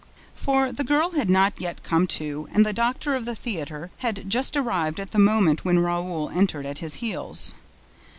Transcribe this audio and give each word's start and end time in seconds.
For 0.33 0.71
the 0.71 0.83
girl 0.83 1.11
had 1.11 1.29
not 1.29 1.61
yet 1.61 1.83
come 1.83 2.07
to; 2.07 2.49
and 2.51 2.65
the 2.65 2.73
doctor 2.73 3.13
of 3.13 3.25
the 3.25 3.35
theater 3.35 3.91
had 3.99 4.27
just 4.27 4.57
arrived 4.57 4.99
at 4.99 5.11
the 5.11 5.19
moment 5.19 5.63
when 5.63 5.77
Raoul 5.77 6.31
entered 6.31 6.65
at 6.65 6.79
his 6.79 6.95
heels. 7.05 7.53